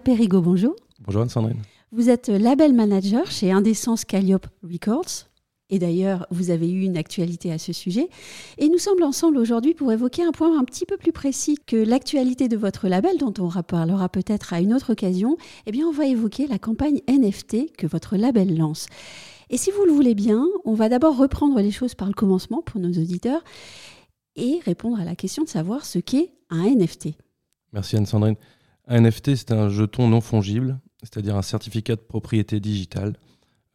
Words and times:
Perrigo, 0.00 0.40
bonjour. 0.40 0.74
Bonjour 1.00 1.22
Anne-Sandrine. 1.22 1.62
Vous 1.92 2.10
êtes 2.10 2.28
label 2.28 2.72
manager 2.72 3.30
chez 3.30 3.52
Indessence 3.52 4.04
Calliope 4.04 4.46
Records. 4.62 5.28
Et 5.68 5.78
d'ailleurs, 5.78 6.26
vous 6.30 6.50
avez 6.50 6.70
eu 6.70 6.82
une 6.82 6.96
actualité 6.96 7.52
à 7.52 7.58
ce 7.58 7.72
sujet. 7.72 8.08
Et 8.58 8.68
nous 8.68 8.78
sommes 8.78 9.02
ensemble 9.02 9.38
aujourd'hui 9.38 9.74
pour 9.74 9.90
évoquer 9.90 10.22
un 10.22 10.30
point 10.30 10.58
un 10.58 10.64
petit 10.64 10.86
peu 10.86 10.96
plus 10.96 11.12
précis 11.12 11.58
que 11.66 11.76
l'actualité 11.76 12.48
de 12.48 12.56
votre 12.56 12.88
label, 12.88 13.18
dont 13.18 13.34
on 13.38 13.48
reparlera 13.48 14.08
peut-être 14.08 14.52
à 14.52 14.60
une 14.60 14.72
autre 14.72 14.92
occasion. 14.92 15.36
Eh 15.66 15.72
bien, 15.72 15.86
on 15.86 15.92
va 15.92 16.06
évoquer 16.06 16.46
la 16.46 16.58
campagne 16.58 17.00
NFT 17.08 17.76
que 17.76 17.86
votre 17.86 18.16
label 18.16 18.56
lance. 18.56 18.86
Et 19.50 19.56
si 19.56 19.70
vous 19.70 19.84
le 19.84 19.92
voulez 19.92 20.14
bien, 20.14 20.46
on 20.64 20.74
va 20.74 20.88
d'abord 20.88 21.16
reprendre 21.16 21.60
les 21.60 21.72
choses 21.72 21.94
par 21.94 22.08
le 22.08 22.14
commencement 22.14 22.62
pour 22.62 22.80
nos 22.80 22.90
auditeurs 22.90 23.42
et 24.36 24.60
répondre 24.64 25.00
à 25.00 25.04
la 25.04 25.16
question 25.16 25.42
de 25.42 25.48
savoir 25.48 25.84
ce 25.84 25.98
qu'est 25.98 26.32
un 26.50 26.62
NFT. 26.64 27.08
Merci 27.72 27.96
Anne-Sandrine. 27.96 28.36
Un 28.86 29.00
NFT, 29.00 29.34
c'est 29.36 29.52
un 29.52 29.68
jeton 29.68 30.08
non 30.08 30.20
fongible, 30.20 30.78
c'est-à-dire 31.02 31.36
un 31.36 31.42
certificat 31.42 31.96
de 31.96 32.00
propriété 32.00 32.60
digitale. 32.60 33.14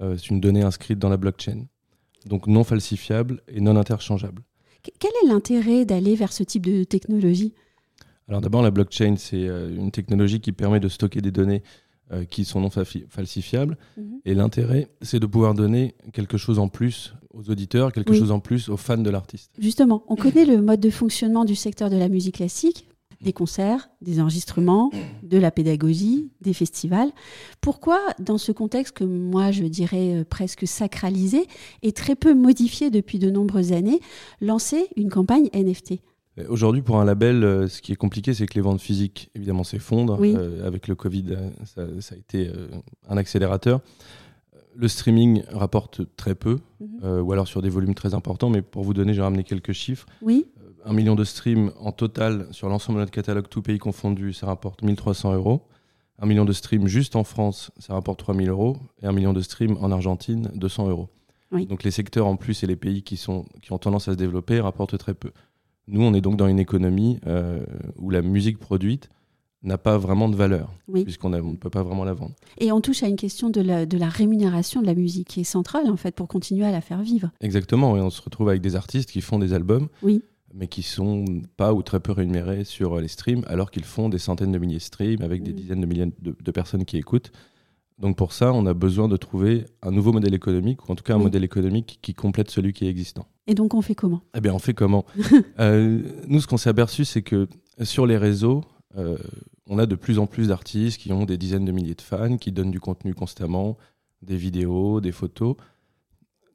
Euh, 0.02 0.18
c'est 0.18 0.30
une 0.30 0.40
donnée 0.40 0.64
inscrite 0.64 1.00
dans 1.00 1.10
la 1.10 1.18
blockchain 1.18 1.66
donc 2.26 2.48
non 2.48 2.64
falsifiable 2.64 3.42
et 3.48 3.62
non 3.62 3.76
interchangeable. 3.76 4.44
Quel 5.00 5.12
est 5.24 5.28
l'intérêt 5.28 5.86
d'aller 5.86 6.16
vers 6.16 6.34
ce 6.34 6.44
type 6.44 6.66
de 6.66 6.84
technologie? 6.84 7.54
Alors 8.28 8.42
d'abord, 8.42 8.62
la 8.62 8.72
blockchain, 8.72 9.16
c'est 9.18 9.48
euh, 9.48 9.76
une 9.76 9.92
technologie 9.92 10.40
qui 10.40 10.52
permet 10.52 10.80
de 10.80 10.88
stocker 10.88 11.22
des 11.22 11.32
données 11.32 11.62
euh, 12.12 12.24
qui 12.26 12.46
sont 12.46 12.62
non 12.62 12.70
falsifiables. 12.70 13.78
Mhm. 13.98 14.22
Et 14.26 14.34
l'intérêt, 14.34 14.90
c'est 15.02 15.20
de 15.20 15.26
pouvoir 15.26 15.54
donner 15.54 15.96
quelque 16.14 16.38
chose 16.38 16.58
en 16.58 16.68
plus 16.68 17.14
aux 17.34 17.50
auditeurs, 17.50 17.92
quelque 17.92 18.14
chose 18.14 18.32
en 18.32 18.40
plus 18.40 18.70
aux 18.70 18.78
fans 18.78 18.98
de 18.98 19.10
l'artiste. 19.10 19.52
Justement, 19.60 20.04
on 20.08 20.16
connaît 20.16 20.46
le 20.46 20.62
mode 20.62 20.80
de 20.80 20.90
fonctionnement 20.90 21.46
du 21.46 21.56
secteur 21.56 21.90
de 21.90 21.96
la 21.96 22.10
musique 22.10 22.36
classique 22.36 22.88
des 23.22 23.34
concerts, 23.34 23.90
des 24.02 24.20
enregistrements, 24.20 24.92
de 25.24 25.38
la 25.38 25.52
pédagogie, 25.52 26.30
des 26.42 26.54
festivals. 26.54 27.12
Pourquoi, 27.62 28.00
dans 28.20 28.38
ce 28.38 28.52
contexte 28.52 28.98
que 28.98 29.04
moi 29.04 29.52
je 29.52 29.64
dirais 29.64 30.16
euh, 30.16 30.24
presque 30.24 30.68
sacralisé 30.68 31.48
et 31.84 31.92
très 31.92 32.16
peu 32.16 32.34
modifié 32.34 32.90
depuis 32.90 33.20
de 33.20 33.30
nombreuses 33.30 33.74
années, 33.74 34.00
lancer 34.42 34.88
une 34.96 35.10
campagne 35.10 35.50
NFT 35.54 36.00
Aujourd'hui, 36.48 36.82
pour 36.82 37.00
un 37.00 37.06
label, 37.06 37.44
euh, 37.44 37.68
ce 37.68 37.82
qui 37.82 37.92
est 37.92 37.98
compliqué, 37.98 38.34
c'est 38.34 38.48
que 38.48 38.56
les 38.56 38.62
ventes 38.62 38.82
physiques, 38.82 39.30
évidemment, 39.36 39.64
s'effondrent. 39.64 40.18
Euh, 40.22 40.66
avec 40.66 40.88
le 40.88 40.96
Covid, 40.96 41.38
ça, 41.66 41.82
a 41.84 42.16
été 42.16 42.50
un 43.08 43.18
accélérateur. 43.18 43.82
Le 44.74 44.88
streaming 44.88 45.44
rapporte 45.52 46.02
très 46.16 46.34
peu, 46.34 46.60
mhm. 46.80 47.22
ou 47.22 47.34
alors 47.34 47.48
sur 47.48 47.62
des 47.62 47.70
volumes 47.70 47.94
très 47.94 48.14
importants. 48.14 48.50
Mais 48.50 48.62
pour 48.62 48.84
vous 48.84 48.94
donner, 48.94 49.14
j'ai 49.14 49.22
ramené 49.22 49.44
quelques 49.44 49.74
chiffres. 49.74 50.08
Oui 50.22 50.48
un 50.86 50.94
million 50.94 51.16
de 51.16 51.24
streams 51.24 51.72
en 51.80 51.92
total 51.92 52.48
sur 52.52 52.70
l'ensemble 52.70 52.98
de 52.98 53.02
notre 53.02 53.12
catalogue, 53.12 53.48
tout 53.50 53.62
pays 53.62 53.78
confondu, 53.78 54.34
ça 54.34 54.48
rapporte 54.48 54.82
1300 54.82 55.34
euros. 55.34 55.68
Un 56.20 56.28
million 56.28 56.46
de 56.46 56.54
streams 56.54 56.88
juste 56.88 57.16
en 57.16 57.24
France, 57.24 57.72
ça 57.80 57.94
rapporte 57.94 58.20
3000 58.20 58.50
euros. 58.50 58.78
Et 59.02 59.08
un 59.08 59.12
million 59.12 59.34
de 59.34 59.42
streams 59.42 59.78
en 59.82 59.92
Argentine, 59.92 60.52
200 60.56 60.90
euros. 60.90 61.10
Donc 61.52 61.84
les 61.84 61.92
secteurs 61.92 62.28
en 62.28 62.38
plus 62.38 62.64
et 62.64 62.68
les 62.68 62.78
pays 62.78 63.04
qui, 63.04 63.18
sont, 63.18 63.46
qui 63.62 63.74
ont 63.74 63.78
tendance 63.78 64.08
à 64.08 64.14
se 64.14 64.18
développer 64.18 64.62
rapportent 64.62 64.98
très 64.98 65.14
peu. 65.14 65.32
Nous, 65.88 66.02
on 66.02 66.14
est 66.14 66.22
donc 66.22 66.38
dans 66.38 66.48
une 66.48 66.60
économie 66.60 67.20
euh, 67.28 67.66
où 67.98 68.10
la 68.10 68.22
musique 68.22 68.58
produite 68.58 69.10
n'a 69.64 69.78
pas 69.78 69.98
vraiment 69.98 70.30
de 70.30 70.36
valeur, 70.36 70.72
puisqu'on 70.92 71.30
ne 71.30 71.56
peut 71.56 71.70
pas 71.70 71.84
vraiment 71.84 72.04
la 72.04 72.14
vendre. 72.14 72.34
Et 72.58 72.72
on 72.72 72.82
touche 72.82 73.04
à 73.04 73.08
une 73.08 73.16
question 73.16 73.50
de 73.50 73.62
la, 73.62 73.86
de 73.86 73.98
la, 73.98 74.10
rémunération 74.10 74.82
de 74.82 74.88
la 74.88 74.96
musique 74.96 75.28
qui 75.28 75.42
est 75.42 75.44
centrale, 75.44 75.88
en 75.90 75.98
fait, 75.98 76.16
pour 76.16 76.28
continuer 76.28 76.66
à 76.66 76.72
la 76.72 76.82
faire 76.82 77.02
vivre. 77.02 77.30
Exactement, 77.42 77.96
et 77.96 78.02
on 78.02 78.10
se 78.10 78.22
retrouve 78.22 78.50
avec 78.50 78.62
des 78.62 78.76
artistes 78.76 79.12
qui 79.12 79.22
font 79.22 79.38
des 79.38 79.54
albums 79.54 79.88
oui 80.02 80.24
mais 80.54 80.68
qui 80.68 80.84
sont 80.84 81.26
pas 81.58 81.74
ou 81.74 81.82
très 81.82 82.00
peu 82.00 82.12
rémunérés 82.12 82.64
sur 82.64 83.00
les 83.00 83.08
streams, 83.08 83.44
alors 83.48 83.72
qu'ils 83.72 83.86
font 83.86 84.10
des 84.10 84.18
centaines 84.18 84.52
de 84.52 84.58
milliers 84.58 84.78
de 84.78 84.82
streams 84.82 85.22
avec 85.22 85.44
des 85.44 85.52
mm. 85.52 85.56
dizaines 85.56 85.82
de 85.82 85.86
milliers 85.86 86.12
de, 86.22 86.52
personnes 86.52 86.86
qui 86.86 86.98
écoutent. 86.98 87.32
Donc 88.00 88.18
pour 88.18 88.34
ça, 88.34 88.52
on 88.54 88.66
a 88.66 88.74
besoin 88.74 89.08
de 89.08 89.16
trouver 89.18 89.66
un 89.82 89.92
nouveau 89.92 90.12
modèle 90.12 90.34
économique, 90.34 90.88
ou 90.88 90.92
en 90.92 90.96
tout 90.96 91.04
cas 91.04 91.16
un 91.16 91.20
modèle 91.20 91.44
économique 91.44 92.00
qui 92.02 92.14
complète 92.16 92.50
celui 92.50 92.74
qui 92.74 92.86
est 92.86 92.90
existant. 92.90 93.28
Et 93.48 93.54
donc 93.54 93.74
on 93.74 93.82
fait 93.82 93.96
comment? 93.96 94.22
Eh 94.36 94.42
bien 94.42 94.54
on 94.54 94.60
fait 94.60 94.74
comment? 94.74 95.06
Euh, 95.60 96.02
Nous, 96.28 96.42
ce 96.42 96.48
qu'on 96.48 96.58
s'est 96.58 96.70
aperçu, 96.70 97.06
c'est 97.06 97.22
que 97.22 97.48
sur 97.84 98.08
les 98.08 98.18
réseaux, 98.18 98.64
euh, 98.98 99.18
on 99.68 99.78
a 99.78 99.86
de 99.86 99.96
plus 99.96 100.18
en 100.18 100.26
plus 100.26 100.48
d'artistes 100.48 101.00
qui 101.00 101.14
ont 101.14 101.26
des 101.26 101.38
dizaines 101.38 101.66
de 101.66 101.72
milliers 101.72 101.96
de 101.96 102.02
fans, 102.02 102.38
qui 102.38 102.52
donnent 102.52 102.72
du 102.72 102.80
contenu 102.80 103.14
constamment, 103.14 103.78
des 104.22 104.38
vidéos, 104.38 105.02
des 105.02 105.12
photos 105.12 105.56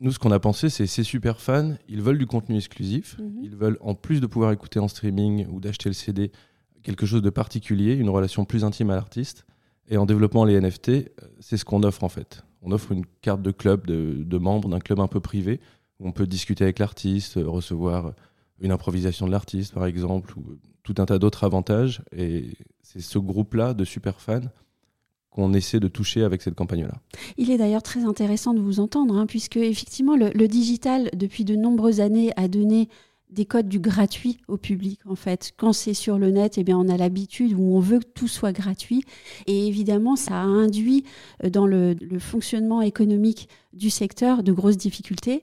nous, 0.01 0.13
ce 0.13 0.19
qu'on 0.19 0.31
a 0.31 0.39
pensé, 0.39 0.69
c'est 0.69 0.87
ces 0.87 1.03
super 1.03 1.41
fans, 1.41 1.75
ils 1.89 2.03
veulent 2.03 2.19
du 2.19 2.27
contenu 2.27 2.57
exclusif, 2.57 3.19
mhm. 3.19 3.41
ils 3.43 3.57
veulent, 3.57 3.79
en 3.81 3.95
plus 3.95 4.21
de 4.21 4.27
pouvoir 4.27 4.53
écouter 4.53 4.79
en 4.79 4.89
streaming 4.89 5.47
ou 5.49 5.61
d'acheter 5.61 5.89
le 5.89 5.95
CD, 5.95 6.33
quelque 6.83 7.07
chose 7.07 7.23
de 7.23 7.31
particulier, 7.31 7.95
une 7.95 8.11
relation 8.11 8.45
plus 8.45 8.65
intime 8.65 8.91
à 8.91 8.95
l'artiste. 8.95 9.47
Et 9.89 9.97
en 9.97 10.07
développant 10.07 10.45
les 10.45 10.61
NFT, 10.61 10.89
euh, 10.89 11.05
c'est 11.41 11.57
ce 11.57 11.65
qu'on 11.65 11.83
offre 11.83 12.05
en 12.05 12.09
fait. 12.09 12.45
On 12.63 12.73
offre 12.73 12.93
une 12.93 13.07
carte 13.23 13.43
de 13.43 13.53
club, 13.53 13.87
de, 13.87 14.23
de 14.25 14.39
membres 14.39 14.69
d'un 14.69 14.81
club 14.81 15.01
un 15.01 15.07
peu 15.07 15.21
privé, 15.21 15.61
où 16.01 16.09
on 16.09 16.13
peut 16.13 16.27
discuter 16.27 16.65
avec 16.65 16.79
l'artiste, 16.79 17.37
euh, 17.37 17.49
recevoir 17.49 18.13
une 18.61 18.73
improvisation 18.73 19.27
de 19.27 19.33
l'artiste 19.33 19.75
par 19.75 19.87
exemple, 19.87 20.35
ou 20.39 20.59
tout 20.83 20.95
un 20.99 21.07
tas 21.07 21.19
d'autres 21.19 21.45
avantages. 21.45 22.03
Et 22.17 22.51
c'est 22.83 23.01
ce 23.01 23.19
groupe-là 23.19 23.75
de 23.75 23.85
super 23.85 24.21
fans 24.21 24.43
qu'on 25.37 25.53
essaie 25.53 25.81
de 25.81 25.89
toucher 25.89 26.23
avec 26.23 26.41
cette 26.41 26.55
campagne-là. 26.55 26.95
Il 27.37 27.51
est 27.51 27.59
d'ailleurs 27.59 27.83
très 27.83 28.05
intéressant 28.05 28.55
de 28.55 28.61
vous 28.61 28.81
entendre, 28.81 29.17
hein, 29.17 29.27
puisque 29.27 29.59
effectivement 29.59 30.17
le, 30.17 30.49
digital, 30.49 31.11
depuis 31.15 31.45
de 31.45 31.55
nombreuses 31.55 32.01
années, 32.01 32.33
a 32.37 32.49
donné 32.49 32.89
des 33.29 33.45
codes 33.45 33.69
du 33.69 33.79
gratuit 33.79 34.39
au 34.49 34.57
public 34.57 35.01
en 35.05 35.15
fait. 35.15 35.53
Quand 35.59 35.75
c'est 35.75 35.95
sur 35.95 36.17
le 36.17 36.31
net, 36.31 36.57
eh 36.57 36.65
bien 36.65 36.79
on 36.79 36.89
a 36.89 36.97
l'habitude 36.97 37.53
où 37.53 37.77
on 37.77 37.81
veut 37.81 37.99
que 37.99 38.07
tout 38.15 38.29
soit 38.29 38.53
gratuit 38.53 39.03
et 39.49 39.67
évidemment 39.67 40.15
ça 40.15 40.41
a 40.41 40.45
induit 40.45 41.05
euh, 41.45 41.51
dans 41.51 41.67
le, 41.67 41.95
le 41.95 42.19
fonctionnement 42.21 42.83
économique 42.83 43.49
du 43.73 43.91
secteur 43.91 44.45
de 44.45 44.53
grosses 44.53 44.77
difficultés. 44.77 45.43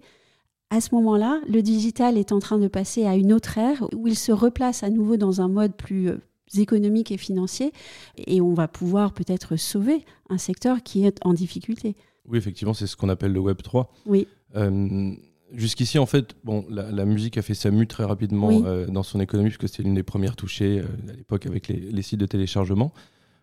À 0.69 0.79
ce 0.79 0.95
moment-là, 0.95 1.41
le 1.47 1.61
digital 1.61 2.17
est 2.17 2.31
en 2.31 2.39
train 2.39 2.57
de 2.57 2.69
passer 2.69 3.05
à 3.05 3.15
une 3.15 3.33
autre 3.33 3.57
ère 3.57 3.85
où 3.93 4.07
il 4.07 4.17
se 4.17 4.31
replace 4.31 4.81
à 4.81 4.89
nouveau 4.89 5.17
dans 5.17 5.41
un 5.41 5.49
mode 5.49 5.75
plus 5.75 6.09
euh, 6.09 6.17
économiques 6.57 7.11
et 7.11 7.17
financiers, 7.17 7.71
et 8.17 8.41
on 8.41 8.53
va 8.53 8.67
pouvoir 8.67 9.13
peut-être 9.13 9.55
sauver 9.55 10.05
un 10.29 10.37
secteur 10.37 10.83
qui 10.83 11.05
est 11.05 11.17
en 11.25 11.33
difficulté. 11.33 11.95
Oui, 12.27 12.37
effectivement, 12.37 12.73
c'est 12.73 12.87
ce 12.87 12.95
qu'on 12.95 13.09
appelle 13.09 13.33
le 13.33 13.39
Web 13.39 13.61
3. 13.61 13.91
Oui. 14.05 14.27
Euh, 14.55 15.11
jusqu'ici, 15.51 15.99
en 15.99 16.05
fait, 16.05 16.35
bon, 16.43 16.65
la, 16.69 17.05
musique 17.05 17.37
a 17.37 17.41
fait 17.41 17.53
sa 17.53 17.71
mue 17.71 17.87
très 17.87 18.05
rapidement 18.05 18.49
euh, 18.65 18.85
dans 18.87 19.03
son 19.03 19.19
économie, 19.19 19.49
puisque 19.49 19.69
c'était 19.69 19.83
l'une 19.83 19.95
des 19.95 20.03
premières 20.03 20.35
touchées 20.35 20.79
euh, 20.79 21.11
à 21.11 21.13
l'époque 21.13 21.45
avec 21.45 21.67
les, 21.67 22.01
sites 22.01 22.19
de 22.19 22.25
téléchargement. 22.25 22.93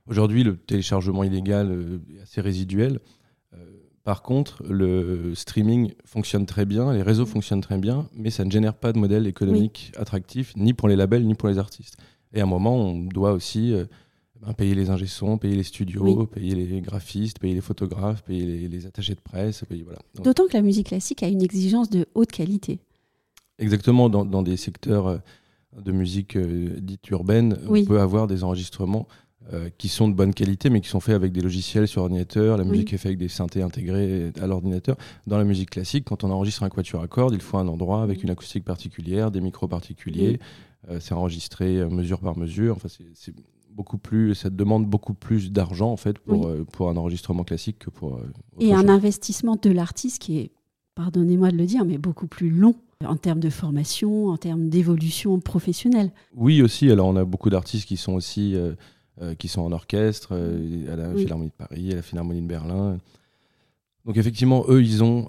Aujourd'hui, 0.06 0.44
le 0.44 0.56
téléchargement 0.56 1.24
illégal 1.24 2.00
est 2.16 2.22
assez 2.22 2.40
résiduel. 2.40 3.00
Par 4.02 4.22
contre, 4.22 4.64
le 4.68 5.34
streaming 5.34 5.92
fonctionne 6.06 6.46
très 6.46 6.64
bien, 6.64 6.92
les 6.92 7.02
réseaux 7.02 7.26
fonctionnent 7.26 7.60
très 7.60 7.76
bien, 7.76 8.08
mais 8.14 8.30
ça 8.30 8.44
ne 8.46 8.50
génère 8.50 8.74
pas 8.74 8.92
de 8.92 8.98
modèle 8.98 9.26
économique 9.26 9.92
attractif, 9.96 10.56
ni 10.56 10.72
pour 10.72 10.88
les 10.88 10.96
labels, 10.96 11.26
ni 11.26 11.34
pour 11.34 11.48
les 11.48 11.58
artistes. 11.58 11.98
Et 12.32 12.40
à 12.40 12.44
un 12.44 12.46
moment, 12.46 12.76
on 12.76 13.04
doit 13.04 13.32
aussi 13.32 13.72
euh, 13.72 13.84
ben, 14.40 14.52
payer 14.52 14.74
les 14.74 14.90
ingé 14.90 15.06
payer 15.40 15.56
les 15.56 15.62
studios, 15.62 16.26
payer 16.26 16.54
les 16.54 16.80
graphistes, 16.80 17.38
payer 17.38 17.54
les 17.54 17.60
photographes, 17.60 18.22
payer 18.22 18.68
les, 18.68 18.86
attachés 18.86 19.14
de 19.14 19.20
presse. 19.20 19.64
Voilà. 19.68 19.98
D'autant 20.22 20.46
que 20.46 20.54
la 20.54 20.62
musique 20.62 20.88
classique 20.88 21.22
a 21.22 21.28
une 21.28 21.42
exigence 21.42 21.90
de 21.90 22.06
haute 22.14 22.30
qualité. 22.30 22.78
Exactement, 23.58 24.08
dans, 24.08 24.24
dans 24.24 24.42
des 24.42 24.56
secteurs 24.56 25.08
euh, 25.08 25.18
de 25.78 25.92
musique 25.92 26.36
euh, 26.36 26.78
dite 26.80 27.08
urbaine, 27.10 27.58
on 27.68 27.84
peut 27.84 28.00
avoir 28.00 28.26
des 28.26 28.44
enregistrements 28.44 29.06
qui 29.78 29.88
sont 29.88 30.08
de 30.08 30.14
bonne 30.14 30.32
qualité, 30.32 30.70
mais 30.70 30.80
qui 30.80 30.88
sont 30.88 31.00
faits 31.00 31.16
avec 31.16 31.32
des 31.32 31.40
logiciels 31.40 31.88
sur 31.88 32.02
ordinateur. 32.02 32.56
La 32.56 32.62
musique 32.62 32.92
est 32.92 32.98
faite 32.98 33.06
avec 33.06 33.18
des 33.18 33.26
synthés 33.26 33.62
intégrés 33.62 34.32
à 34.40 34.46
l'ordinateur. 34.46 34.96
Dans 35.26 35.38
la 35.38 35.42
musique 35.42 35.70
classique, 35.70 36.04
quand 36.04 36.22
on 36.22 36.30
enregistre 36.30 36.62
un 36.62 36.68
quatuor 36.68 37.02
à 37.02 37.08
cordes, 37.08 37.34
il 37.34 37.40
faut 37.40 37.58
un 37.58 37.66
endroit 37.66 38.04
avec 38.04 38.22
une 38.22 38.30
acoustique 38.30 38.64
particulière, 38.64 39.32
des 39.32 39.40
micros 39.40 39.66
particuliers. 39.66 40.38
Euh, 40.88 40.98
c'est 41.00 41.14
enregistré 41.14 41.78
euh, 41.78 41.90
mesure 41.90 42.20
par 42.20 42.38
mesure. 42.38 42.76
Enfin, 42.76 42.88
c'est 43.14 43.34
beaucoup 43.70 43.98
plus, 43.98 44.34
ça 44.34 44.50
demande 44.50 44.86
beaucoup 44.86 45.14
plus 45.14 45.52
d'argent 45.52 45.92
en 45.92 45.96
fait 45.96 46.18
pour, 46.18 46.46
euh, 46.46 46.64
pour 46.72 46.88
un 46.88 46.96
enregistrement 46.96 47.44
classique 47.44 47.78
que 47.78 47.90
pour. 47.90 48.20
Et 48.58 48.74
un 48.74 48.88
investissement 48.88 49.56
de 49.60 49.70
l'artiste 49.70 50.20
qui 50.20 50.38
est, 50.38 50.50
pardonnez-moi 50.94 51.50
de 51.50 51.56
le 51.56 51.66
dire, 51.66 51.84
mais 51.84 51.98
beaucoup 51.98 52.26
plus 52.26 52.50
long 52.50 52.74
en 53.04 53.16
termes 53.16 53.40
de 53.40 53.50
formation, 53.50 54.28
en 54.28 54.36
termes 54.36 54.68
d'évolution 54.68 55.38
professionnelle. 55.40 56.12
Oui 56.34 56.62
aussi. 56.62 56.90
Alors 56.90 57.06
on 57.08 57.16
a 57.16 57.24
beaucoup 57.24 57.48
d'artistes 57.48 57.86
qui 57.86 57.96
sont 57.96 58.14
aussi 58.14 58.56
qui 59.38 59.48
sont 59.48 59.62
en 59.62 59.72
orchestre 59.72 60.34
à 60.34 60.96
la 60.96 61.14
Philharmonie 61.14 61.50
de 61.50 61.54
Paris, 61.54 61.92
à 61.92 61.96
la 61.96 62.02
Philharmonie 62.02 62.42
de 62.42 62.46
Berlin. 62.46 62.98
Donc 64.04 64.18
effectivement, 64.18 64.64
eux, 64.68 64.82
ils 64.82 65.02
ont 65.02 65.28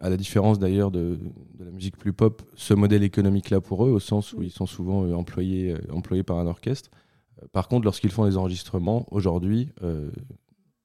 à 0.00 0.08
la 0.08 0.16
différence 0.16 0.58
d'ailleurs 0.58 0.90
de, 0.90 1.18
la 1.58 1.70
musique 1.70 1.96
plus 1.96 2.12
pop, 2.12 2.42
ce 2.54 2.74
modèle 2.74 3.02
économique-là 3.02 3.60
pour 3.60 3.84
eux, 3.84 3.90
au 3.90 4.00
sens 4.00 4.32
où 4.32 4.42
ils 4.42 4.50
sont 4.50 4.66
souvent 4.66 5.04
euh, 5.04 5.14
employés, 5.14 5.72
euh, 5.72 5.92
employés 5.92 6.22
par 6.22 6.38
un 6.38 6.46
orchestre. 6.46 6.90
Euh, 7.40 7.46
par 7.52 7.68
contre, 7.68 7.84
lorsqu'ils 7.84 8.10
font 8.10 8.24
des 8.24 8.36
enregistrements, 8.36 9.06
aujourd'hui, 9.10 9.70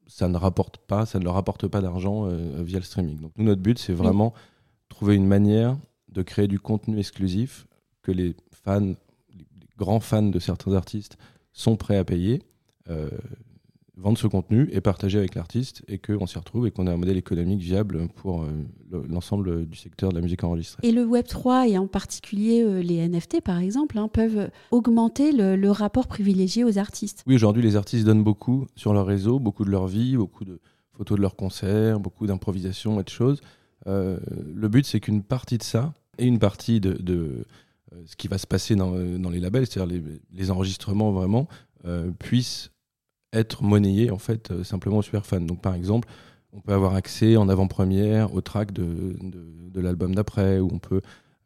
ça 0.07 0.27
ne 0.27 0.38
rapporte 0.38 0.77
pas, 0.77 1.06
ça 1.06 1.19
ne 1.19 1.23
leur 1.23 1.33
rapporte 1.33 1.67
pas 1.67 1.81
d'argent 1.81 2.27
via 2.62 2.77
le 2.77 2.83
streaming. 2.83 3.19
Donc 3.19 3.31
nous, 3.38 3.45
notre 3.45 3.62
but, 3.62 3.79
c'est 3.79 3.94
vraiment 3.94 4.33
trouver 4.88 5.15
une 5.15 5.25
manière 5.25 5.77
de 6.09 6.21
créer 6.21 6.47
du 6.47 6.59
contenu 6.59 7.00
exclusif 7.00 7.65
que 8.03 8.11
les 8.11 8.35
fans, 8.51 8.94
les 9.33 9.68
grands 9.77 10.00
fans 10.00 10.21
de 10.29 10.39
certains 10.39 10.73
artistes 10.73 11.18
sont 11.53 11.75
prêts 11.75 11.97
à 11.97 12.06
payer 12.06 12.44
vendre 13.97 14.18
ce 14.18 14.27
contenu 14.27 14.68
et 14.71 14.81
partager 14.81 15.18
avec 15.18 15.36
l'artiste 15.36 15.83
et 15.88 16.00
qu'on 16.00 16.27
s'y 16.27 16.38
retrouve 16.38 16.68
et 16.68 16.71
qu'on 16.71 16.88
ait 16.88 16.92
un 16.92 16.97
modèle 16.97 17.18
économique 17.18 17.62
viable 17.62 18.07
pour 18.15 18.44
euh, 18.44 18.50
l'ensemble 19.07 19.65
du 19.65 19.77
secteur 19.77 20.09
de 20.09 20.15
la 20.15 20.21
musique 20.21 20.44
enregistrée. 20.44 20.86
Et 20.88 20.92
le 20.92 21.06
Web3 21.06 21.69
et 21.69 21.77
en 21.77 21.88
particulier 21.88 22.62
euh, 22.63 22.81
les 22.81 23.07
NFT 23.07 23.42
par 23.42 23.59
exemple 23.59 23.97
hein, 23.97 24.09
peuvent 24.12 24.50
augmenter 24.71 25.31
le, 25.31 25.71
rapport 25.71 26.07
privilégié 26.07 26.63
aux 26.63 26.77
artistes. 26.77 27.24
Oui, 27.27 27.36
aujourd'hui 27.36 27.63
les 27.63 27.75
artistes 27.75 28.06
donnent 28.06 28.24
beaucoup 28.24 28.68
sur 28.75 28.94
leur 28.94 29.06
réseau, 29.06 29.39
beaucoup 29.39 29.65
de 29.65 29.71
leur 29.71 29.88
vie, 29.88 30.15
beaucoup 30.15 30.45
de 30.45 30.59
photos 30.94 31.18
de 31.18 31.21
leurs 31.21 31.36
concerts, 31.36 32.00
beaucoup 32.00 32.27
d'improvisation 32.27 33.00
et 33.00 33.03
de 33.03 33.09
choses. 33.09 33.42
Euh, 33.88 34.19
le 34.53 34.68
but 34.69 34.86
c'est 34.86 35.00
qu'une 35.00 35.24
partie 35.24 35.57
de 35.57 35.63
ça 35.63 35.94
et 36.18 36.25
une 36.25 36.39
partie 36.39 36.80
de, 36.80 37.45
ce 38.06 38.15
qui 38.15 38.27
va 38.27 38.38
se 38.38 38.47
passer 38.47 38.75
dans, 38.75 38.94
les 38.94 39.39
labels, 39.39 39.68
c'est-à-dire 39.68 40.01
les, 40.01 40.21
les, 40.33 40.51
enregistrements 40.51 41.12
vraiment, 41.12 41.47
puissent 42.19 42.71
être 43.35 43.63
monnayé 43.63 44.11
en 44.11 44.17
fait 44.17 44.51
euh, 44.51 44.63
simplement 44.63 44.97
aux 44.97 45.01
super 45.01 45.25
fans. 45.25 45.41
Donc 45.41 45.61
par 45.61 45.75
exemple, 45.75 46.07
on 46.53 46.61
peut 46.61 46.73
avoir 46.73 46.95
accès 46.95 47.37
en 47.37 47.49
avant-première 47.49 48.33
au 48.33 48.41
track 48.41 48.71
de, 48.71 49.15
de, 49.21 49.81
l'album 49.81 50.15
d'après, 50.15 50.59
ou 50.59 50.69
on 50.71 50.79
peut 50.79 51.01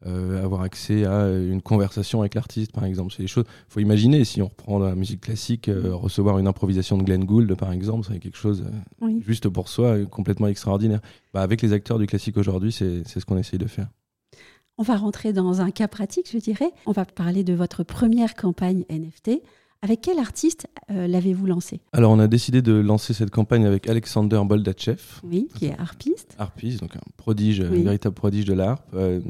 euh, 0.05 0.43
avoir 0.43 0.61
accès 0.61 1.03
à 1.05 1.29
une 1.29 1.63
conversation 1.63 2.21
avec 2.21 2.35
l'artiste, 2.35 2.71
par 2.71 2.85
exemple. 2.85 3.11
C'est 3.15 3.23
des 3.23 3.27
choses. 3.27 3.45
Il 3.47 3.73
faut 3.73 3.79
imaginer, 3.79 4.23
si 4.23 4.41
on 4.41 4.47
reprend 4.47 4.77
la 4.77 4.93
musique 4.93 5.21
classique, 5.21 5.67
euh, 5.67 5.95
recevoir 5.95 6.37
une 6.37 6.47
improvisation 6.47 6.95
de 6.95 7.03
Glenn 7.03 7.25
Gould, 7.25 7.55
par 7.55 7.71
exemple, 7.71 8.07
c'est 8.07 8.19
quelque 8.19 8.37
chose 8.37 8.63
juste 9.21 9.49
pour 9.49 9.67
soi, 9.67 10.05
complètement 10.05 10.47
extraordinaire. 10.47 10.99
Bah, 11.33 11.41
avec 11.41 11.63
les 11.63 11.73
acteurs 11.73 11.97
du 11.97 12.05
classique 12.05 12.37
aujourd'hui, 12.37 12.71
c'est 12.71 13.03
ce 13.03 13.25
qu'on 13.25 13.37
essaye 13.37 13.59
de 13.59 13.67
faire. 13.67 13.87
On 14.77 14.83
va 14.83 14.95
rentrer 14.95 15.33
dans 15.33 15.59
un 15.59 15.71
cas 15.71 15.89
pratique, 15.89 16.29
je 16.31 16.37
dirais. 16.37 16.71
On 16.85 16.93
va 16.93 17.03
parler 17.03 17.43
de 17.43 17.53
votre 17.53 17.83
première 17.83 18.33
campagne 18.35 18.85
NFT. 18.89 19.41
Avec 19.81 20.01
quel 20.01 20.19
artiste 20.19 20.67
euh, 20.91 21.07
l'avez-vous 21.07 21.45
lancé? 21.45 21.79
Alors, 21.93 22.11
on 22.11 22.19
a 22.19 22.27
décidé 22.27 22.61
de 22.61 22.73
lancer 22.73 23.13
cette 23.13 23.29
campagne 23.29 23.65
avec 23.65 23.87
Alexander 23.87 24.41
Boldachev. 24.45 24.99
Oui, 25.23 25.47
qui 25.55 25.65
est 25.67 25.79
harpiste. 25.79 26.35
Harpiste, 26.37 26.81
donc 26.81 26.97
un 26.97 27.01
prodige, 27.15 27.61
un 27.61 27.69
véritable 27.69 28.15
prodige 28.15 28.43
de 28.43 28.53
l'harpe, 28.53 28.89
euh, 28.93 29.21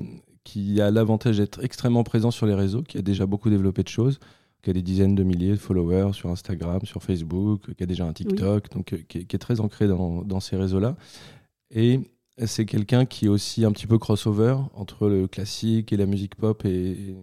qui 0.43 0.81
a 0.81 0.89
l'avantage 0.89 1.37
d'être 1.37 1.63
extrêmement 1.63 2.03
présent 2.03 2.31
sur 2.31 2.47
les 2.47 2.55
réseaux, 2.55 2.81
qui 2.81 2.97
a 2.97 3.03
déjà 3.03 3.27
beaucoup 3.27 3.51
développé 3.51 3.83
de 3.83 3.89
choses, 3.89 4.19
qui 4.63 4.71
a 4.71 4.73
des 4.73 4.81
dizaines 4.81 5.13
de 5.13 5.21
milliers 5.21 5.51
de 5.51 5.57
followers 5.57 6.13
sur 6.13 6.29
Instagram, 6.29 6.81
sur 6.83 7.03
Facebook, 7.03 7.75
qui 7.75 7.83
a 7.83 7.85
déjà 7.85 8.05
un 8.05 8.13
TikTok, 8.13 8.71
donc 8.71 8.93
euh, 8.93 8.97
qui 9.07 9.19
est, 9.19 9.37
très 9.37 9.59
ancré 9.59 9.87
dans, 9.87 10.39
ces 10.39 10.55
réseaux-là. 10.55 10.95
Et 11.69 11.99
c'est 12.47 12.65
quelqu'un 12.65 13.05
qui 13.05 13.25
est 13.25 13.29
aussi 13.29 13.65
un 13.65 13.71
petit 13.71 13.85
peu 13.85 13.99
crossover 13.99 14.55
entre 14.73 15.09
le 15.09 15.27
classique 15.27 15.93
et 15.93 15.97
la 15.97 16.07
musique 16.07 16.33
pop 16.33 16.65
et 16.65 17.15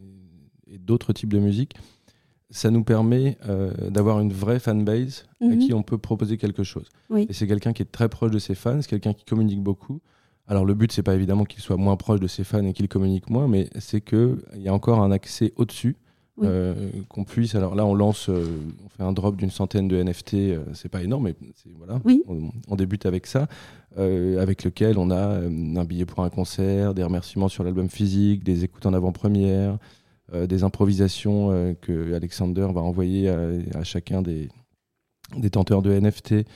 d'autres 0.79 1.13
types 1.13 1.33
de 1.33 1.41
musique 1.41 1.75
ça 2.51 2.71
nous 2.71 2.85
permet 2.85 3.39
euh, 3.49 3.73
d'avoir 3.91 4.21
une 4.21 4.33
vraie 4.33 4.59
fanbase 4.59 5.27
à 5.41 5.47
mhm. 5.47 5.59
qui 5.59 5.75
on 5.75 5.83
peut 5.83 5.99
proposer 5.99 6.37
quelque 6.37 6.63
chose. 6.63 6.89
Et 7.17 7.33
c'est 7.33 7.47
quelqu'un 7.47 7.73
qui 7.73 7.83
est 7.83 7.91
très 7.91 8.09
proche 8.09 8.31
de 8.31 8.39
ses 8.39 8.55
fans, 8.55 8.81
c'est 8.81 8.89
quelqu'un 8.89 9.13
qui 9.13 9.25
communique 9.25 9.63
beaucoup. 9.63 10.01
Alors 10.49 10.65
le 10.65 10.75
but, 10.75 10.93
c'est 10.93 11.03
pas 11.03 11.15
évidemment 11.15 11.45
qu'il 11.45 11.61
soit 11.61 11.77
moins 11.77 11.97
proche 11.97 12.21
de 12.21 12.29
ses 12.29 12.45
fans 12.45 12.65
et 12.65 12.73
qu'il 12.73 12.89
communique 12.89 13.31
moins, 13.31 13.49
mais 13.49 13.69
c'est 13.81 14.01
qu'il 14.01 14.39
y 14.57 14.69
a 14.69 14.75
encore 14.75 15.03
un 15.03 15.11
accès 15.11 15.53
au-dessus. 15.57 15.97
Euh, 16.43 16.75
qu'on 17.09 17.25
puisse. 17.25 17.55
Alors 17.55 17.75
là, 17.75 17.87
on 17.87 17.95
lance, 17.95 18.29
euh, 18.29 18.45
on 18.85 18.91
fait 18.91 19.03
un 19.03 19.13
drop 19.13 19.37
d'une 19.37 19.49
centaine 19.49 19.89
de 19.89 19.97
NFT, 19.97 20.37
c'est 20.75 20.91
pas 20.91 21.03
énorme, 21.03 21.25
mais 21.25 21.35
voilà, 21.79 21.99
on, 22.29 22.51
on, 22.69 22.77
débute 22.77 23.07
avec 23.07 23.27
ça, 23.27 23.49
avec 23.97 24.63
lequel 24.63 24.99
on 24.99 25.11
a 25.11 25.39
un 25.39 25.85
billet 25.87 26.05
pour 26.05 26.23
un 26.25 26.29
concert, 26.29 26.93
des 26.93 27.05
remerciements 27.05 27.49
sur 27.49 27.65
l'album 27.65 27.89
physique, 27.89 28.45
des 28.45 28.65
écoutes 28.65 28.85
en 28.85 28.93
avant-première, 28.93 29.79
euh, 29.79 29.79
des 30.33 30.65
improvisations 30.65 31.51
euh, 31.53 31.75
que 31.75 32.15
Alexander 32.15 32.69
va 32.73 32.81
envoyer 32.81 33.29
à, 33.29 33.85
chacun 33.85 34.23
des, 34.23 34.49
des 35.37 35.51
tenteurs 35.51 35.83
de 35.83 35.93
NFT. 35.93 36.47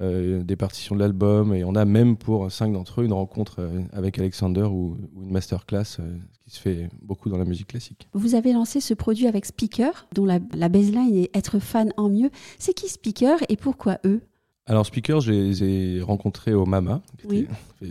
Euh, 0.00 0.44
des 0.44 0.54
partitions 0.54 0.94
de 0.94 1.00
l'album 1.00 1.52
et 1.52 1.64
on 1.64 1.74
a 1.74 1.84
même 1.84 2.16
pour 2.16 2.52
cinq 2.52 2.72
d'entre 2.72 3.00
eux 3.00 3.04
une 3.04 3.12
rencontre 3.12 3.68
avec 3.92 4.16
Alexander 4.20 4.62
ou, 4.62 4.96
une 5.20 5.32
masterclass 5.32 5.96
qui 6.44 6.50
se 6.52 6.60
fait 6.60 6.88
beaucoup 7.02 7.28
dans 7.28 7.36
la 7.36 7.44
musique 7.44 7.66
classique. 7.66 8.06
Vous 8.12 8.36
avez 8.36 8.52
lancé 8.52 8.80
ce 8.80 8.94
produit 8.94 9.26
avec 9.26 9.44
Speaker 9.44 10.06
dont 10.14 10.24
la, 10.24 10.38
la 10.54 10.68
baseline 10.68 11.16
est 11.16 11.36
être 11.36 11.58
fan 11.58 11.92
en 11.96 12.10
mieux. 12.10 12.30
C'est 12.60 12.74
qui 12.74 12.88
Speaker 12.88 13.38
et 13.48 13.56
pourquoi 13.56 13.98
eux? 14.04 14.20
Alors 14.68 14.84
Speaker, 14.84 15.20
je 15.20 15.32
les 15.32 15.64
ai 15.64 16.00
rencontrés 16.02 16.52
au 16.52 16.66
Mama, 16.66 17.00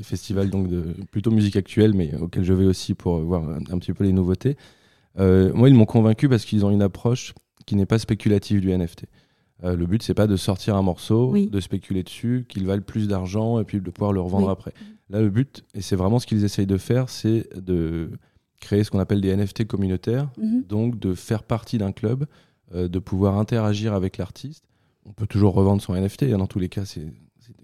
festival 0.03 0.51
donc 0.51 0.69
de 0.69 0.95
plutôt 1.11 1.31
musique 1.31 1.55
actuelle, 1.55 1.93
mais 1.93 2.15
auquel 2.15 2.43
je 2.43 2.53
vais 2.53 2.65
aussi 2.65 2.93
pour 2.93 3.17
voir 3.17 3.43
un 3.49 3.79
petit 3.79 3.93
peu 3.93 4.03
les 4.03 4.13
nouveautés. 4.13 4.55
Euh, 5.19 5.51
moi, 5.53 5.69
ils 5.69 5.75
m'ont 5.75 5.85
convaincu 5.85 6.29
parce 6.29 6.45
qu'ils 6.45 6.65
ont 6.65 6.69
une 6.69 6.81
approche 6.81 7.33
qui 7.65 7.75
n'est 7.75 7.85
pas 7.85 7.99
spéculative 7.99 8.61
du 8.61 8.75
NFT. 8.75 9.05
Euh, 9.63 9.75
le 9.75 9.85
but, 9.87 10.03
c'est 10.03 10.13
pas 10.13 10.27
de 10.27 10.35
sortir 10.35 10.75
un 10.75 10.83
morceau, 10.83 11.33
de 11.35 11.59
spéculer 11.59 12.03
dessus, 12.03 12.45
qu'il 12.47 12.65
vaille 12.65 12.81
plus 12.81 13.07
d'argent 13.07 13.59
et 13.59 13.63
puis 13.63 13.81
de 13.81 13.89
pouvoir 13.89 14.13
le 14.13 14.21
revendre 14.21 14.49
après. 14.49 14.73
Là, 15.09 15.21
le 15.21 15.29
but, 15.29 15.63
et 15.73 15.81
c'est 15.81 15.95
vraiment 15.95 16.19
ce 16.19 16.27
qu'ils 16.27 16.43
essayent 16.43 16.67
de 16.67 16.77
faire, 16.77 17.09
c'est 17.09 17.47
de 17.55 18.11
créer 18.59 18.83
ce 18.83 18.91
qu'on 18.91 18.99
appelle 18.99 19.21
des 19.21 19.35
NFT 19.35 19.65
communautaires, 19.65 20.29
mhm. 20.37 20.63
donc 20.63 20.99
de 20.99 21.13
faire 21.13 21.43
partie 21.43 21.77
d'un 21.77 21.91
club, 21.91 22.25
euh, 22.73 22.87
de 22.87 22.99
pouvoir 22.99 23.37
interagir 23.37 23.93
avec 23.93 24.17
l'artiste. 24.17 24.65
On 25.05 25.13
peut 25.13 25.27
toujours 25.27 25.53
revendre 25.53 25.81
son 25.81 25.95
NFT, 25.95 26.23
hein, 26.23 26.37
dans 26.37 26.47
tous 26.47 26.59
les 26.59 26.69
cas, 26.69 26.85
c'est 26.85 27.07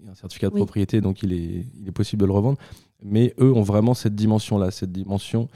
un 0.10 0.16
certificat 0.16 0.50
de 0.50 0.56
propriété, 0.56 1.02
donc 1.02 1.24
il 1.24 1.34
est, 1.34 1.66
il 1.80 1.88
est 1.88 1.92
possible 1.92 2.22
de 2.22 2.26
le 2.26 2.32
revendre. 2.32 2.58
Mais 3.04 3.34
eux 3.40 3.52
ont 3.52 3.64
vraiment 3.64 3.94
cette 3.94 4.16
dimension-là, 4.16 4.72
cette 4.72 4.92
dimension 4.92 5.50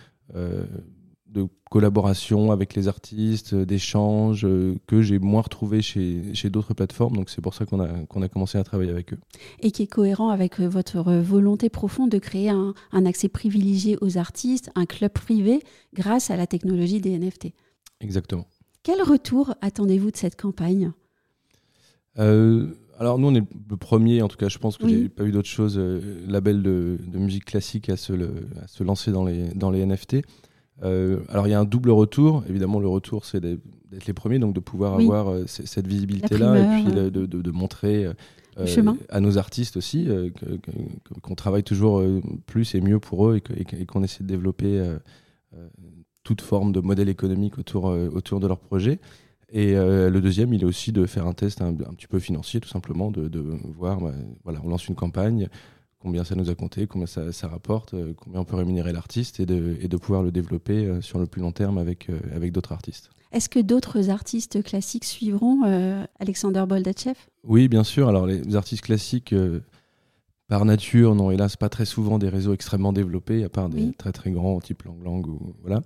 de 1.29 1.47
collaboration 1.69 2.51
avec 2.51 2.73
les 2.75 2.87
artistes, 2.87 3.53
euh, 3.53 3.65
d'échanges 3.65 4.45
euh, 4.45 4.75
que 4.87 5.01
j'ai 5.01 5.19
moins 5.19 5.41
retrouvé 5.41 5.81
chez, 5.81 6.33
chez 6.33 6.49
d'autres 6.49 6.73
plateformes. 6.73 7.15
Donc 7.15 7.29
c'est 7.29 7.41
pour 7.41 7.53
ça 7.53 7.65
qu'on 7.65 7.79
a, 7.79 7.87
qu'on 8.05 8.21
a 8.21 8.29
commencé 8.29 8.57
à 8.57 8.63
travailler 8.63 8.91
avec 8.91 9.13
eux. 9.13 9.19
Et 9.61 9.71
qui 9.71 9.83
est 9.83 9.87
cohérent 9.87 10.29
avec 10.29 10.59
euh, 10.59 10.67
votre 10.67 11.01
volonté 11.01 11.69
profonde 11.69 12.09
de 12.09 12.19
créer 12.19 12.49
un, 12.49 12.73
accès 13.05 13.29
privilégié 13.29 13.97
aux 14.01 14.17
artistes, 14.17 14.71
un 14.75 14.85
club 14.85 15.11
privé 15.11 15.61
grâce 15.93 16.31
à 16.31 16.37
la 16.37 16.47
technologie 16.47 17.01
des 17.01 17.17
NFT. 17.17 17.47
Exactement. 18.01 18.47
Quel 18.83 19.01
retour 19.01 19.53
attendez-vous 19.61 20.11
de 20.11 20.17
cette 20.17 20.39
campagne? 20.39 20.91
Alors 22.99 23.19
nous, 23.19 23.27
on 23.27 23.35
est 23.35 23.43
le 23.69 23.77
premier, 23.77 24.23
en 24.23 24.27
tout 24.27 24.37
cas 24.37 24.49
je 24.49 24.57
pense 24.57 24.77
que 24.77 24.87
j'ai 24.87 25.07
pas 25.07 25.23
eu 25.23 25.31
d'autre 25.31 25.47
chose, 25.47 25.79
label 26.27 26.63
de, 26.63 26.97
de, 27.05 27.19
musique 27.19 27.45
classique 27.45 27.89
à 27.89 27.97
se, 27.97 28.13
à 28.13 28.67
se 28.67 28.83
lancer 28.83 29.11
dans 29.11 29.23
les, 29.23 29.49
dans 29.49 29.69
les 29.69 29.85
NFT. 29.85 30.23
Euh, 30.83 31.19
alors 31.29 31.47
il 31.47 31.51
y 31.51 31.53
a 31.53 31.59
un 31.59 31.65
double 31.65 31.91
retour. 31.91 32.43
Évidemment, 32.49 32.79
le 32.79 32.87
retour, 32.87 33.25
c'est 33.25 33.39
d'être 33.39 34.05
les 34.05 34.13
premiers, 34.13 34.39
donc 34.39 34.53
de 34.53 34.59
pouvoir 34.59 34.93
avoir 34.95 35.29
euh, 35.29 35.45
cette 35.47 35.87
visibilité-là 35.87 36.57
et 36.57 36.83
puis 36.83 36.93
de, 36.93 37.51
montrer 37.51 38.05
euh, 38.59 38.93
à 39.09 39.19
nos 39.19 39.37
artistes 39.37 39.77
aussi 39.77 40.07
qu'on 41.21 41.35
travaille 41.35 41.63
toujours 41.63 42.03
plus 42.45 42.75
et 42.75 42.81
mieux 42.81 42.99
pour 42.99 43.29
eux 43.29 43.39
et 43.55 43.85
qu'on 43.85 44.03
essaie 44.03 44.23
de 44.23 44.27
développer 44.27 44.83
toute 46.23 46.41
forme 46.41 46.71
de 46.71 46.79
modèle 46.79 47.09
économique 47.09 47.57
autour, 47.57 47.85
autour 47.85 48.39
de 48.39 48.47
leur 48.47 48.59
projet. 48.59 48.99
Et 49.49 49.75
le 49.75 50.19
deuxième, 50.19 50.53
il 50.53 50.63
est 50.63 50.65
aussi 50.65 50.91
de 50.91 51.05
faire 51.05 51.27
un 51.27 51.33
test 51.33 51.61
un, 51.61 51.73
petit 51.73 52.07
peu 52.07 52.19
financier, 52.19 52.59
tout 52.59 52.67
simplement, 52.67 53.11
de, 53.11 53.39
voir, 53.75 54.01
bah, 54.01 54.13
voilà, 54.43 54.59
on 54.63 54.69
lance 54.69 54.87
une 54.87 54.95
campagne, 54.95 55.49
combien 55.99 56.23
ça 56.23 56.35
nous 56.35 56.49
a 56.49 56.55
compté, 56.55 56.87
combien 56.87 57.07
ça, 57.07 57.47
rapporte, 57.47 57.93
euh, 57.93 58.13
combien 58.15 58.41
on 58.41 58.45
peut 58.45 58.55
rémunérer 58.55 58.93
l'artiste 58.93 59.39
et 59.39 59.45
de, 59.45 59.77
et 59.81 59.87
de, 59.87 59.97
pouvoir 59.97 60.23
le 60.23 60.31
développer 60.31 60.85
euh, 60.85 61.01
sur 61.01 61.19
le 61.19 61.25
plus 61.25 61.41
long 61.41 61.51
terme 61.51 61.77
avec, 61.77 62.09
euh, 62.09 62.19
avec 62.35 62.51
d'autres 62.51 62.71
artistes. 62.71 63.09
Est-ce 63.31 63.49
que 63.49 63.59
d'autres 63.59 64.09
artistes 64.09 64.63
classiques 64.63 65.03
suivront 65.03 65.63
Alexander 66.17 66.63
Boldachev 66.65 67.17
Oui, 67.43 67.67
bien 67.67 67.83
sûr. 67.83 68.07
Alors 68.07 68.25
les 68.25 68.55
artistes 68.55 68.85
classiques, 68.85 69.35
par 70.47 70.63
nature, 70.63 71.13
n'ont 71.13 71.29
hélas 71.29 71.57
pas 71.57 71.67
très 71.67 71.83
souvent 71.83 72.19
des 72.19 72.29
réseaux 72.29 72.53
extrêmement 72.53 72.93
développés, 72.93 73.43
à 73.43 73.49
part 73.49 73.67
des 73.67 73.91
très 73.91 74.13
très 74.13 74.31
grands 74.31 74.61
type 74.61 74.83
Lang 74.83 75.03
Lang. 75.03 75.27
Ou, 75.27 75.53
voilà. 75.61 75.81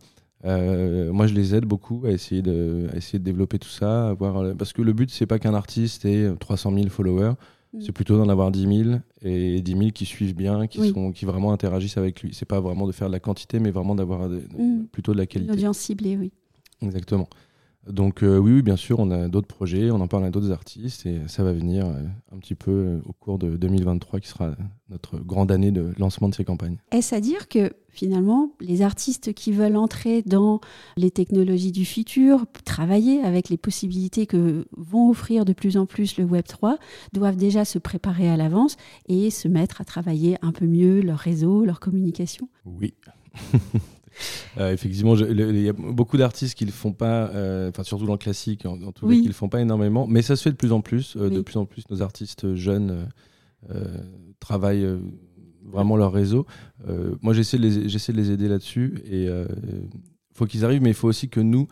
moi, 1.11 1.25
je 1.25 1.33
les 1.33 1.55
aide 1.55 1.65
beaucoup 1.65 2.03
à 2.05 2.11
essayer 2.11 2.43
de, 2.43 2.87
à 2.93 2.97
essayer 2.97 3.17
de 3.17 3.23
développer 3.23 3.57
tout 3.57 3.69
ça, 3.69 4.09
avoir, 4.09 4.55
parce 4.55 4.71
que 4.71 4.83
le 4.83 4.93
but, 4.93 5.09
c'est 5.09 5.25
pas 5.25 5.39
qu'un 5.39 5.55
artiste 5.55 6.05
ait 6.05 6.31
300 6.39 6.75
000 6.75 6.89
followers. 6.89 7.33
Mm. 7.73 7.81
C'est 7.81 7.91
plutôt 7.91 8.17
d'en 8.17 8.29
avoir 8.29 8.51
10 8.51 8.83
000 8.85 8.99
et 9.21 9.61
10 9.61 9.71
000 9.71 9.91
qui 9.91 10.05
suivent 10.05 10.35
bien, 10.35 10.67
qui, 10.67 10.89
sont, 10.89 11.11
qui 11.11 11.25
vraiment 11.25 11.53
interagissent 11.53 11.97
avec 11.97 12.21
lui. 12.21 12.33
C'est 12.33 12.45
pas 12.45 12.59
vraiment 12.59 12.87
de 12.87 12.91
faire 12.91 13.07
de 13.07 13.13
la 13.13 13.19
quantité, 13.19 13.59
mais 13.59 13.71
vraiment 13.71 13.95
d'avoir 13.95 14.27
mm. 14.27 14.87
plutôt 14.91 15.13
de 15.13 15.17
la 15.17 15.25
qualité. 15.25 15.51
L'audience 15.51 15.77
ciblée, 15.77 16.17
oui. 16.17 16.31
Exactement. 16.81 17.29
Donc 17.87 18.21
euh, 18.21 18.37
oui, 18.37 18.53
oui, 18.53 18.61
bien 18.61 18.75
sûr, 18.75 18.99
on 18.99 19.09
a 19.09 19.27
d'autres 19.27 19.47
projets, 19.47 19.89
on 19.89 19.99
en 20.01 20.07
parle 20.07 20.25
à 20.25 20.29
d'autres 20.29 20.51
artistes 20.51 21.07
et 21.07 21.21
ça 21.27 21.43
va 21.43 21.51
venir 21.51 21.87
euh, 21.87 22.03
un 22.31 22.37
petit 22.37 22.53
peu 22.53 22.71
euh, 22.71 22.99
au 23.05 23.13
cours 23.13 23.39
de 23.39 23.57
2023 23.57 24.19
qui 24.19 24.27
sera 24.27 24.55
notre 24.89 25.17
grande 25.17 25.51
année 25.51 25.71
de 25.71 25.91
lancement 25.97 26.29
de 26.29 26.35
ces 26.35 26.43
campagnes. 26.43 26.77
Est-ce 26.91 27.15
à 27.15 27.19
dire 27.19 27.47
que 27.47 27.73
finalement, 27.89 28.51
les 28.59 28.83
artistes 28.83 29.33
qui 29.33 29.51
veulent 29.51 29.77
entrer 29.77 30.21
dans 30.21 30.61
les 30.95 31.09
technologies 31.09 31.71
du 31.71 31.85
futur, 31.85 32.45
travailler 32.65 33.21
avec 33.23 33.49
les 33.49 33.57
possibilités 33.57 34.27
que 34.27 34.67
vont 34.77 35.09
offrir 35.09 35.43
de 35.43 35.53
plus 35.53 35.75
en 35.75 35.87
plus 35.87 36.17
le 36.17 36.23
Web 36.23 36.45
3, 36.47 36.77
doivent 37.13 37.35
déjà 37.35 37.65
se 37.65 37.79
préparer 37.79 38.29
à 38.29 38.37
l'avance 38.37 38.77
et 39.07 39.31
se 39.31 39.47
mettre 39.47 39.81
à 39.81 39.85
travailler 39.85 40.37
un 40.43 40.51
peu 40.51 40.67
mieux 40.67 41.01
leur 41.01 41.17
réseau, 41.17 41.65
leur 41.65 41.79
communication? 41.79 42.47
Oui. 42.65 42.93
effectivement, 44.59 45.15
il 45.15 45.61
y 45.61 45.69
a 45.69 45.73
beaucoup 45.73 46.17
d'artistes 46.17 46.55
qui 46.57 46.65
le 46.65 46.71
font 46.71 46.93
pas, 46.93 47.29
enfin 47.69 47.83
surtout 47.83 48.05
dans 48.05 48.13
le 48.13 48.17
classique, 48.17 48.65
en, 48.65 48.91
tout 48.91 49.07
cas, 49.07 49.13
qui 49.13 49.27
le 49.27 49.33
font 49.33 49.49
pas 49.49 49.61
énormément, 49.61 50.07
mais 50.07 50.21
ça 50.21 50.35
se 50.35 50.43
fait 50.43 50.51
de 50.51 50.55
plus 50.55 50.71
en 50.71 50.81
plus. 50.81 51.17
De 51.17 51.41
plus 51.41 51.57
en 51.57 51.65
plus, 51.65 51.83
nos 51.89 52.01
artistes 52.01 52.55
jeunes 52.55 53.07
travaillent 54.39 54.87
vraiment 55.63 55.97
leur 55.97 56.11
réseau. 56.11 56.45
moi, 57.21 57.33
j'essaie 57.33 57.57
de, 57.57 57.63
les, 57.63 57.87
de 57.87 58.13
les 58.13 58.31
aider 58.31 58.47
là-dessus 58.47 59.01
et 59.05 59.25
il 59.25 60.37
faut 60.37 60.45
qu'ils 60.45 60.65
arrivent, 60.65 60.81
mais 60.81 60.91
il 60.91 60.95
faut 60.95 61.07
aussi 61.07 61.29
que 61.29 61.39
nous, 61.39 61.67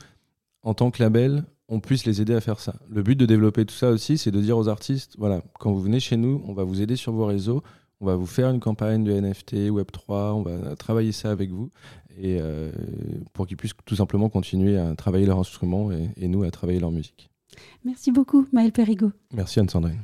en 0.63 0.73
tant 0.73 0.91
que 0.91 1.01
label, 1.01 1.45
on 1.69 1.79
puisse 1.79 2.05
les 2.05 2.21
aider 2.21 2.33
à 2.33 2.41
faire 2.41 2.59
ça. 2.59 2.75
Le 2.89 3.03
but 3.03 3.15
de 3.15 3.25
développer 3.25 3.65
tout 3.65 3.75
ça 3.75 3.91
aussi, 3.91 4.17
c'est 4.17 4.31
de 4.31 4.41
dire 4.41 4.57
aux 4.57 4.67
artistes, 4.67 5.15
voilà, 5.17 5.41
quand 5.59 5.71
vous 5.71 5.81
venez 5.81 5.99
chez 5.99 6.17
nous, 6.17 6.43
on 6.47 6.53
va 6.53 6.63
vous 6.63 6.81
aider 6.81 6.95
sur 6.95 7.13
vos 7.13 7.25
réseaux, 7.25 7.63
on 8.01 8.05
va 8.05 8.15
vous 8.15 8.25
faire 8.25 8.49
une 8.49 8.59
campagne 8.59 9.03
de 9.03 9.11
NFT, 9.11 9.69
Web3, 9.69 10.33
on 10.33 10.41
va 10.41 10.75
travailler 10.75 11.11
ça 11.11 11.29
avec 11.29 11.51
vous, 11.51 11.69
et 12.19 12.39
euh, 12.39 12.71
pour 13.33 13.47
qu'ils 13.47 13.57
puissent 13.57 13.73
tout 13.85 13.95
simplement 13.95 14.29
continuer 14.29 14.77
à 14.77 14.95
travailler 14.95 15.25
leur 15.25 15.39
instrument 15.39 15.91
et, 15.91 16.09
et 16.17 16.27
nous 16.27 16.43
à 16.43 16.51
travailler 16.51 16.79
leur 16.79 16.91
musique. 16.91 17.29
Merci 17.83 18.11
beaucoup, 18.11 18.45
Maël 18.51 18.71
Perigo. 18.71 19.11
Merci 19.33 19.59
Anne-Sandrine. 19.59 19.99